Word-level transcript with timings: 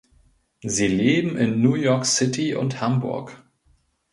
Sie 0.63 0.87
leben 0.87 1.37
in 1.37 1.61
New 1.61 1.75
York 1.75 2.07
City 2.07 2.55
und 2.55 2.81
Hamburg. 2.81 3.39